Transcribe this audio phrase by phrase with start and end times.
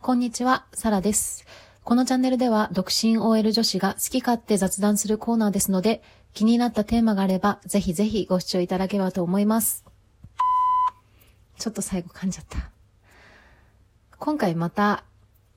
[0.00, 1.44] こんにちは、サラです。
[1.82, 6.02] このチャンネルでは独身 OL 女子が好き勝手雑談するコーナーですので、
[6.32, 9.84] 気になったテーマがあれば、ぜひぜひご視聴いただければと思います。
[11.58, 12.70] ちょっと最後噛んじゃった。
[14.18, 15.02] 今回また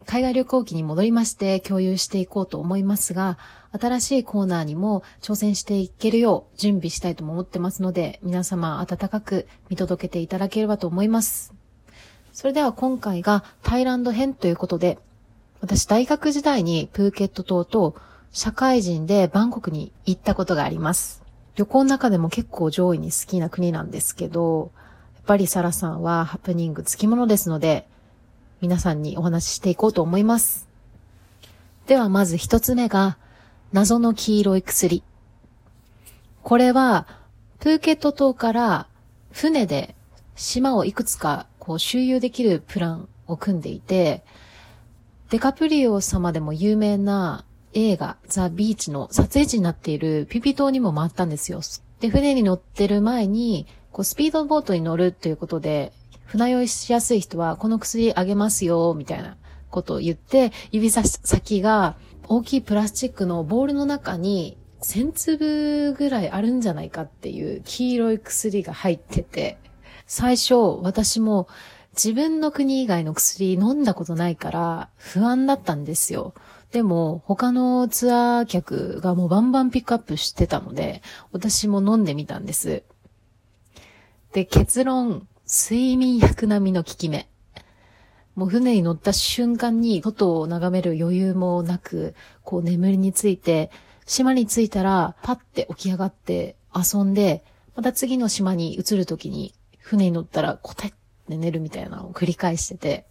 [0.05, 3.37] 海外旅行記に戻りまして共有していこうと思いますが、
[3.79, 11.53] 新しいコーナーにも挑戦していけるよう準備したいとも思ってますので、皆様温かく見届けていただければと思います。
[12.33, 14.99] それでは今回がタイランド編ということで、
[15.61, 17.95] 私大学時代にプーケット島と
[18.31, 21.23] 社会人でバンコクに行ったことがあります。
[21.55, 24.71] 旅行の中でも結構上位に好きな国なんですけど、
[25.15, 27.87] やっぱりサラさんはハプニングつきものですので、
[28.61, 30.69] 皆さんにお話ししていこうと思います。
[31.87, 33.17] ではまず一つ目が、
[33.73, 35.03] 謎の黄色い薬。
[36.43, 37.07] これは、
[37.59, 38.87] プーケット島から
[39.31, 39.95] 船で
[40.35, 44.23] 島をいくつかこう周遊できるプランを組んでいて、
[45.31, 51.61] デカプリオ様でも有名な映画ザ・ビーチの撮影地になっているピピ島にも回ったんですよ。
[51.99, 55.93] で、船に乗ってる前に、こうスピードボートに乗るということで、
[56.31, 59.35] 船酔いしやすい人は、この薬あげますよ、みたいな
[59.69, 61.97] ことを言って、指先が
[62.29, 69.57] 大きいプラスチックのボールの中に1000粒ぐらいあるんじゃないかっていう黄色い薬が入ってて、
[70.07, 71.49] 最初私も
[71.95, 76.33] 自分の国以外の薬飲んだことないから不安だったんですよ。
[76.71, 81.01] でも他のツアー客がもうバンバンピックアップしてたので、
[81.33, 82.83] 私も飲んでみたんです。
[84.31, 87.27] で、結論、睡眠薬並みの効き目。
[88.35, 93.69] もう船に乗った瞬間に外を眺める余裕もなく、こう眠りについて、
[94.05, 97.43] 島に着いたらパッて起き上がって遊んで、
[97.75, 100.93] また次の島に移るときに船に乗ったらコテっ
[101.27, 103.05] て寝るみたいなのを繰り返してて、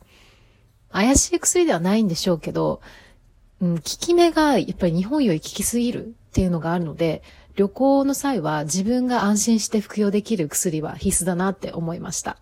[0.90, 2.80] 怪しい薬ではないんでしょうけど、
[3.60, 7.22] うん、効き目がやっぱり日本より効きすぎるっていうのがあるので、
[7.60, 12.38] 旅行の際は自分が安心して服用できる薬は必須だなって思いました。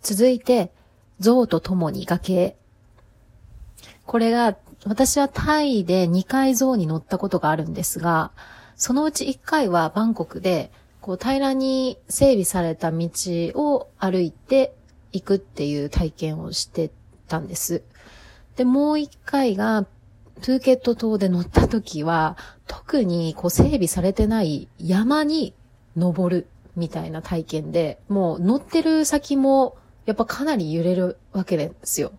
[0.00, 0.72] 続いて、
[1.20, 2.56] 象と共に崖。
[4.06, 4.56] これが、
[4.86, 8.32] 私はタイで2回象に乗ったことがあるんですが、
[8.76, 10.72] そのうち1回はバンコクで、
[11.02, 13.10] こう平らに整備された道
[13.56, 14.74] を歩いて
[15.12, 16.90] いくっていう体験をして
[17.28, 17.82] たんです。
[18.56, 19.84] で、もう1回が
[20.40, 22.36] プーケット島で乗った時は、
[22.66, 25.54] 特にこう整備されてない山に
[25.96, 26.46] 登る
[26.76, 32.12] みたいな体験で、もう乗ってる先もやっぱかなり揺れるわけですよ。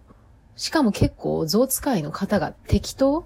[0.56, 3.26] しかも結構象使いの方が適当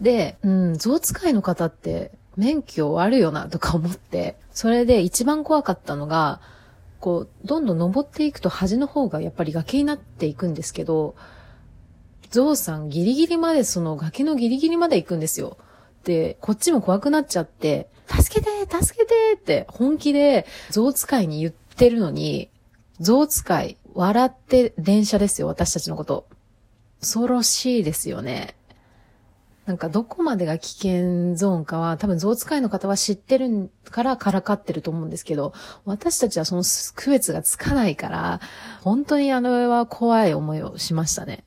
[0.00, 6.40] で、うん、象使いの方って免許あるよなとか思って、それで一番怖かったのが、
[7.00, 11.14] こう、どんどん登っていくと端の方がやっぱり崖になっていくんですけど、
[12.30, 15.58] ゾウさんギリギリまでその崖のギリギリまで行くんですよ。
[16.04, 22.50] で、こっちも怖くなっちゃって、助けて助けてって本気でゾウ使いに言ってるのに、
[23.00, 26.26] ゾウ使い、笑って電車ですよ、私たちのこと。
[27.00, 28.54] 恐ろしいですよね。
[29.66, 35.52] なんかどこまでが危険ゾーンかは多分象使いの方は知ってるからからかってると思うんですけど、
[35.84, 36.62] 私たちはその
[36.94, 38.40] 区別がつかないから、
[38.82, 41.45] 本当にあの上は怖い思いをしましたね。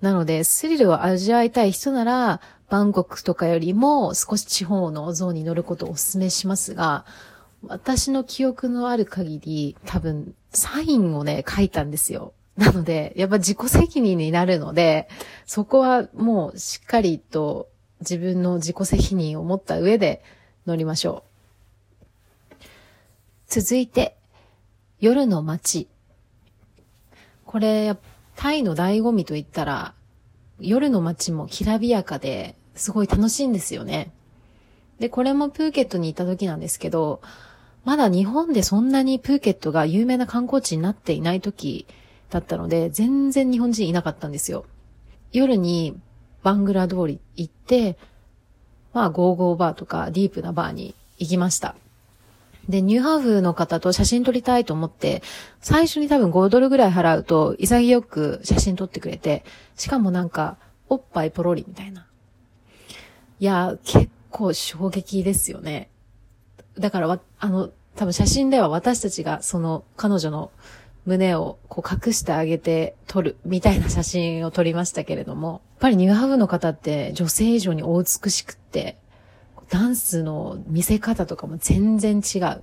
[0.00, 7.04] なので、スリルを味わいたい人なら、バンコクとかよりも少し地方のゾーンに乗ることをお勧めしますが、
[7.66, 12.32] 私の記憶のある限り、多分、サインをね、書いたんですよ。
[12.56, 15.08] なので、やっぱ自己責任になるので、
[15.46, 17.68] そこはもうしっかりと
[18.00, 20.22] 自分の自己責任を持った上で
[20.66, 21.24] 乗りましょ
[22.58, 22.64] う。
[23.48, 24.16] 続いて、
[25.00, 25.88] 夜の街。
[27.46, 27.96] これ、
[28.40, 29.92] タイの醍醐味と言ったら、
[30.60, 34.14] 夜の街もきらびやかで、すごい楽しいんですよね。
[34.98, 37.20] で、これもプーケットに行った時なんですけど、
[37.84, 41.86] まだ日本でそんなにプーケットが有名な観光地になっていない時
[42.30, 44.64] だったので、全然日本人いなかったんですよ。
[45.32, 46.00] 夜に
[46.42, 47.98] バングラ通り行って、
[48.94, 51.74] まあ、ゴーゴーバーとかディープなバーに行きました。
[52.70, 55.22] で、ニューハーフの方と写真撮りたいと思って、
[55.60, 59.44] 最初に多分5ドルぐらい払うと、潔く写真撮ってくれて、
[59.76, 60.56] しかもなんか、
[60.88, 62.06] おっぱいポロリみたいな。
[63.38, 65.90] いや、結構衝撃ですよね。
[66.78, 70.50] だからわ、あの、多分写真では私たちがその彼女の
[71.06, 78.96] 胸をこう隠してあげて撮るみたいな写真を撮りましたけれども、やっぱりニューハーフの方って女性以上にお美しくって、
[79.70, 82.62] ダンスの見せ方とかも全然違う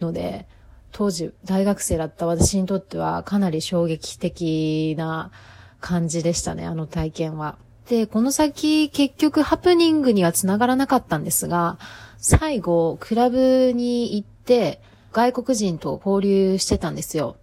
[0.00, 0.46] ので、
[0.92, 5.32] 当時大学生だった私にとってはかなり衝撃的な
[5.80, 7.56] 感じでしたね、あの体験は。
[7.88, 11.78] で、この先結局ハプニングには繋がらなかったんですが、
[12.18, 14.80] 最後、クラブに行って、
[15.12, 17.36] 外国人と交流してたんですよ。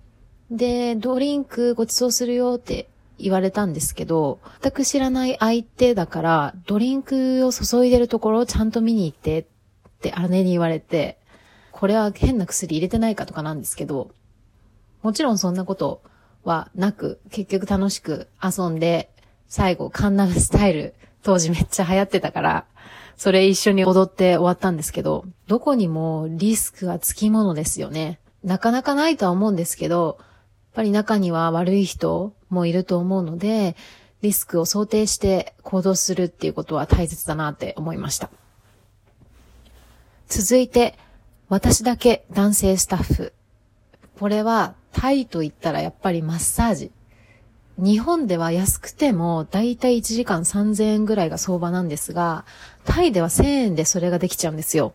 [0.50, 2.90] で、ドリンクご馳走するよって
[3.20, 9.46] 言われたんですけど、全く知らない相手だから、ドリンクを注いでるところをちゃんと見に行ってっ
[10.02, 11.18] て姉に言われて、
[11.72, 14.12] これは変な薬入れてないかとかなんですけど、
[15.02, 16.02] もちろんそんなこと
[16.44, 19.10] はなく、結局楽しく遊んで、
[19.48, 20.94] 最後カンナムスタイル、
[21.24, 22.66] 当時めっちゃ流行ってたから、
[23.18, 28.20] それ一緒に踊って終わったんですけど、どこにもリスクがつきものですよね。
[28.44, 30.20] なかなかないとは思うんですけど、
[30.70, 33.76] っぱり中には悪い人もいると思うので、
[34.22, 38.30] リスクを想定して行動するっていうことは大切だなって思いました。
[40.28, 40.98] 続いて、
[41.48, 43.34] 私だけ男性スタッフ。
[44.20, 46.92] これは、タイと言ったらやっぱりマッサージ。
[47.78, 52.46] 日本では安くてもだいたい1時間3000円ぐらいが相場なんですが、
[52.84, 54.94] タイでは1000円でそれができちゃうんですよ。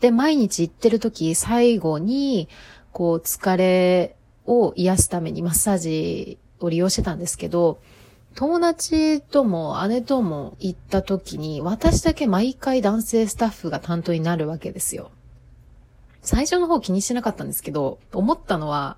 [0.00, 2.48] で、毎日行ってる時、最後に、
[2.92, 4.16] こう、疲れ
[4.48, 7.78] を癒すためにマッサージを利用してたんですけど、
[8.34, 15.10] 友達とも姉とも行った時に、私だけ毎回男性スタッフが担当になるわけですよ。
[16.22, 18.96] 最初の方気にしなかったんですけど、思ったのは、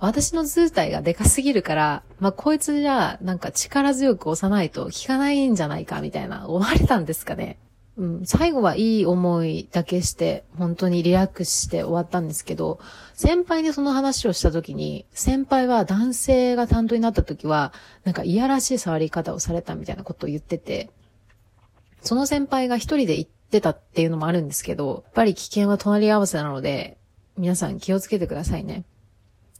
[0.00, 7.58] 私の図体がでかすぎるから、まあ、こいつじゃ、なんか力強く押さないと効かないんじゃないか、みたいな、思われたんですかね。
[7.96, 12.80] うん、最後はいい思いだけして、本当にリラックスして終わったんですけど、
[13.14, 17.72] 先輩にその話をした時に、先輩は男性が担当になった時は、
[18.04, 20.90] なんかいやらしい触り方をされたみたいなことを言ってて、
[22.02, 26.96] その先輩が一人で行ってたっていうのもあるんですけど、やっぱり危険は隣り合わせなので、
[27.36, 28.84] 皆さん気をつけてくださいね。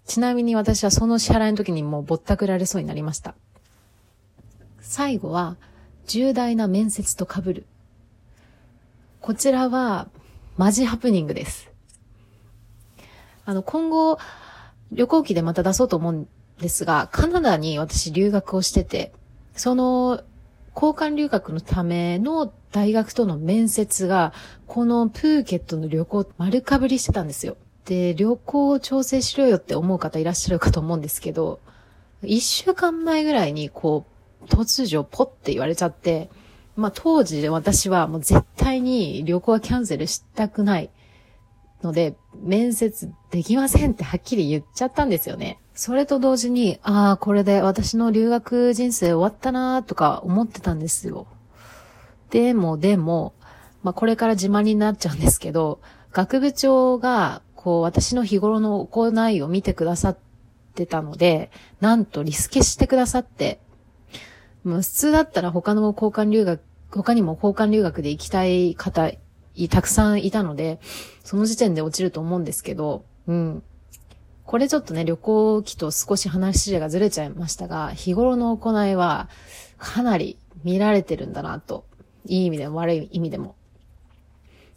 [0.07, 3.35] ちなみに私はその支払いの時にもうぼったくられそうになりました。
[4.81, 5.57] 最後は、
[6.07, 7.67] 重大な面接と被る。
[9.31, 10.09] こちらは、
[10.57, 11.71] マジハプニングです。
[13.45, 14.19] あの、今後、
[14.91, 16.29] 旅行機でまた出そうと思うん
[16.59, 19.13] ですが、カナダに私留学をしてて、
[19.55, 20.25] その、
[20.75, 24.33] 交換留学のための大学との面接が、
[24.67, 27.57] このプーケットの旅行丸かぶりしてたんですよ。
[27.85, 31.61] で、旅行を調整しろよって思う方いらっしゃるかと思うんですけど、
[32.25, 34.07] 一週間前ぐらいにこ
[34.43, 36.31] う、突如ポッて言われちゃって、
[36.77, 40.91] まあ当時私はもう絶対に旅行はキャンセルしたくない
[41.83, 45.59] ので、面接できませんってはっきり言っちゃったんですよね。
[45.75, 51.27] それと同時に、ああ、これで私の留学人生終わったなーとか思ってたんですよ。
[52.31, 53.35] でも、でも、
[53.83, 55.81] まあこれから自慢になっちゃうんですけど、
[56.13, 60.19] 学部長がこう、私の日頃の行いを見てくださっ
[60.75, 61.51] てたので、
[61.81, 63.61] なんとリスケしてくださって、
[64.65, 66.61] もう普通だったら他の交換留学、
[66.91, 69.11] 他にも交換留学で行きたい方、
[69.71, 70.81] たくさんいたので、
[71.25, 73.63] その時点で落ちると思うんですけど、うん。
[74.45, 79.29] これちょっとね、旅行機と少し話しがずれちゃいましたが、日頃の行いは
[79.79, 81.85] かなり見られてるんだなと。
[82.27, 83.55] いい意味でも悪い意味でも。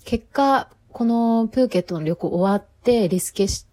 [0.06, 3.66] 結果、このプーケットの旅行終わってリスケし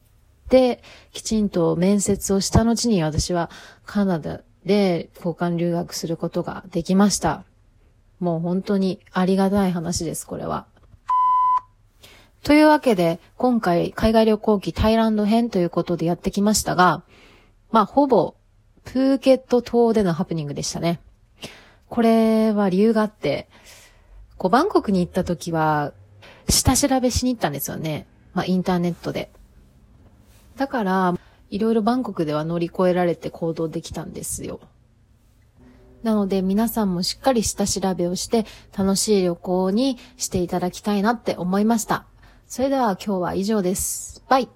[0.49, 3.50] て、きちんと面接をした後に私は
[3.85, 7.45] カナダで交換留学することができました。
[8.19, 10.67] もう本当にありがたい話です、これは。
[12.43, 17.02] というわけで、今回海外旅行記タイランド編ということでやってきましたが、
[17.71, 18.35] まあ、ほぼ、
[18.85, 21.00] プーケット島でのハプニングでしたね。
[21.88, 23.49] これは理由があって、
[24.38, 25.93] こう、バンコクに行った時は、
[26.49, 28.07] 下調べしに行ったんですよね。
[28.33, 29.31] まあ、インターネットで。
[30.57, 31.14] だから、
[31.50, 34.61] いろいろバンコクでは乗り越えられて行動できたんですよ。
[36.02, 42.07] なので皆さんもしっかり下調べをして楽しい旅行にしていただきたいなって思いました。
[42.47, 44.25] それでは今日は以上です。
[44.28, 44.49] バイ